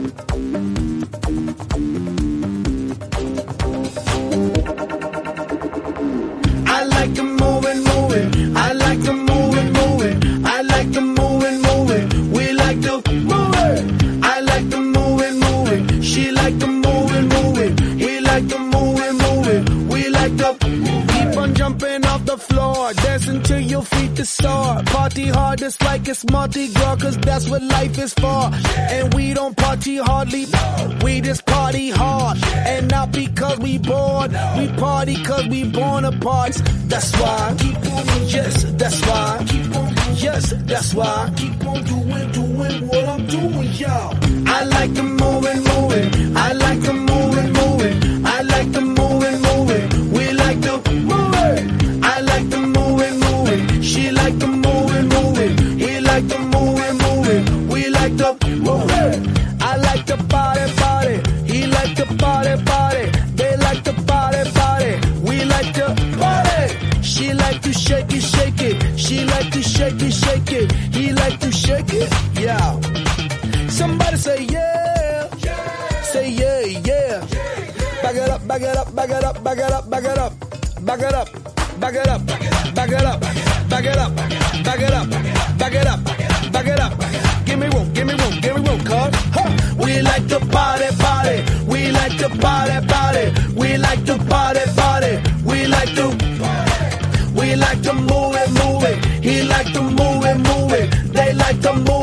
Thank 0.00 0.54
you. 0.54 0.69
Floor, 22.40 22.92
dancing 22.94 23.42
till 23.42 23.60
your 23.60 23.82
feet 23.82 24.16
to. 24.16 24.82
Party 24.86 25.28
hard 25.28 25.58
just 25.58 25.82
like 25.82 26.08
it's 26.08 26.24
Mardi 26.30 26.72
Gras, 26.72 26.96
cause 26.96 27.16
that's 27.18 27.48
what 27.48 27.62
life 27.62 27.98
is 27.98 28.14
for. 28.14 28.50
And 28.76 29.14
we 29.14 29.34
don't 29.34 29.56
party 29.56 29.96
hardly, 29.96 30.46
we 31.04 31.20
just 31.20 31.44
party 31.46 31.90
hard. 31.90 32.38
And 32.44 32.88
not 32.90 33.12
because 33.12 33.58
we 33.58 33.78
bored, 33.78 34.32
we 34.58 34.68
party 34.78 35.22
cause 35.24 35.46
we 35.48 35.64
born 35.70 36.04
apart. 36.04 36.52
That's 36.90 37.12
why, 37.20 37.54
keep 37.58 37.76
on, 37.76 38.06
yes, 38.28 38.64
that's 38.76 39.00
why, 39.06 39.44
keep 39.48 39.76
on, 39.76 39.94
yes, 40.16 40.54
that's 40.66 40.94
why, 40.94 41.32
keep 41.36 41.64
on 41.66 41.84
doing, 41.84 42.32
doing 42.32 42.88
what 42.88 43.04
I'm 43.08 43.26
doing, 43.26 43.68
y'all. 43.72 44.16
I 44.48 44.64
like 44.64 44.94
the 44.94 45.02
I 59.60 59.76
like 59.76 60.06
the 60.06 60.16
body, 60.34 60.66
body, 60.82 61.16
he 61.50 61.66
like 61.66 61.94
the 61.96 62.06
body, 62.16 62.54
body, 62.64 63.04
they 63.34 63.56
like 63.56 63.82
the 63.84 63.92
body, 64.06 64.42
body, 64.60 64.92
we 65.26 65.44
like 65.44 65.72
the 65.74 65.88
body. 66.18 67.02
She 67.02 67.32
like 67.34 67.60
to 67.62 67.72
shake 67.72 68.12
it, 68.12 68.22
shake 68.22 68.62
it, 68.62 68.98
she 68.98 69.24
like 69.24 69.50
to 69.52 69.62
shake 69.62 70.02
it, 70.02 70.12
shake 70.12 70.52
it, 70.52 70.72
he 70.94 71.12
like 71.12 71.38
to 71.40 71.50
shake 71.52 71.92
it, 71.92 72.08
yeah. 72.38 72.80
Somebody 73.68 74.16
say 74.16 74.44
yeah. 74.44 75.28
Say 76.02 76.30
yeah, 76.30 76.60
yeah. 76.88 77.20
Back 78.02 78.16
it 78.16 78.28
up, 78.28 78.46
back 78.46 78.62
it 78.62 78.76
up, 78.76 78.94
back 78.94 79.10
it 79.10 79.24
up, 79.24 79.44
back 79.44 79.58
it 79.58 79.72
up, 79.72 79.90
back 79.90 80.04
it 80.04 80.18
up. 80.18 80.50
Back 80.80 81.00
it 81.00 81.14
up, 81.14 81.28
back 81.78 81.94
it 81.94 82.08
up, 82.08 82.26
back 82.26 82.90
it 82.90 83.04
up, 83.04 83.20
back 83.20 83.84
it 83.84 83.96
up, 83.96 84.10
back 84.64 84.80
it 84.80 84.92
up, 84.92 85.10
back 85.10 85.24
it 85.24 85.39
party, 90.50 90.88
party. 90.98 91.44
We 91.66 91.90
like 91.90 92.16
to 92.18 92.28
party, 92.28 92.86
party. 92.86 93.32
We 93.54 93.76
like 93.76 94.04
to 94.06 94.16
party, 94.18 94.60
party. 94.76 95.12
We 95.44 95.66
like 95.66 95.94
to. 95.96 96.06
party. 96.38 96.80
We 97.34 97.56
like 97.56 97.82
to 97.82 97.92
move 97.94 98.34
it, 98.42 98.50
move 98.60 98.84
it. 98.84 99.04
He 99.24 99.42
like 99.42 99.72
to 99.72 99.82
move 99.82 100.24
it, 100.24 100.38
move 100.38 100.72
it. 100.72 101.12
They 101.12 101.32
like 101.34 101.60
to 101.62 101.72
move. 101.74 101.88
it. 101.88 101.99